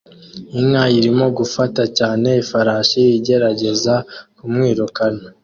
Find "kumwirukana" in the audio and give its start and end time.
4.37-5.23